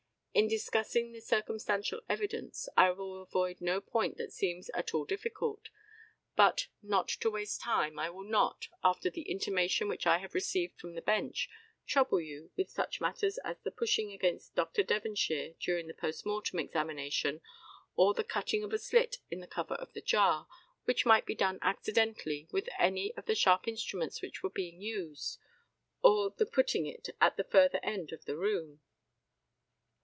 In 0.33 0.47
discussing 0.47 1.11
the 1.11 1.19
circumstantial 1.19 1.99
evidence, 2.07 2.69
I 2.77 2.91
will 2.91 3.21
avoid 3.21 3.59
no 3.59 3.81
point 3.81 4.15
that 4.15 4.31
seems 4.31 4.69
at 4.69 4.93
all 4.93 5.03
difficult; 5.03 5.67
but, 6.37 6.67
not 6.81 7.09
to 7.09 7.29
waste 7.29 7.59
time, 7.59 7.99
I 7.99 8.09
will 8.09 8.23
not, 8.23 8.69
after 8.81 9.09
the 9.09 9.23
intimation 9.23 9.89
which 9.89 10.07
I 10.07 10.19
have 10.19 10.33
received 10.33 10.79
from 10.79 10.93
the 10.93 11.01
bench, 11.01 11.49
trouble 11.85 12.21
you 12.21 12.49
with 12.55 12.69
such 12.69 13.01
matters 13.01 13.39
as 13.39 13.59
the 13.59 13.71
pushing 13.71 14.13
against 14.13 14.55
Dr. 14.55 14.83
Devonshire 14.83 15.55
during 15.59 15.87
the 15.87 15.93
post 15.93 16.25
mortem 16.25 16.59
examination 16.59 17.41
or 17.97 18.13
the 18.13 18.23
cutting 18.23 18.63
of 18.63 18.71
a 18.71 18.79
slit 18.79 19.17
in 19.29 19.41
the 19.41 19.47
cover 19.47 19.75
of 19.75 19.91
the 19.91 20.01
jar, 20.01 20.47
which 20.85 21.05
might 21.05 21.25
be 21.25 21.35
done 21.35 21.59
accidentally 21.61 22.47
with 22.53 22.69
any 22.79 23.13
of 23.17 23.25
the 23.25 23.35
sharp 23.35 23.67
instruments 23.67 24.21
which 24.21 24.41
were 24.41 24.49
being 24.49 24.79
used, 24.79 25.37
or 26.01 26.29
the 26.29 26.45
putting 26.45 26.85
it 26.85 27.09
at 27.19 27.35
the 27.35 27.43
further 27.43 27.81
end 27.83 28.13
of 28.13 28.23
the 28.23 28.37
room. 28.37 28.79